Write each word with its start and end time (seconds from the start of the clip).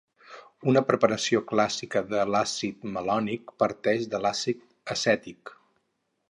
Una 0.71 0.81
preparació 0.85 1.41
clàssica 1.51 2.01
de 2.13 2.23
l'àcid 2.35 2.87
malònic 2.95 3.53
parteix 3.65 4.09
de 4.15 4.23
l'àcid 4.25 4.65
acètic. 4.97 5.55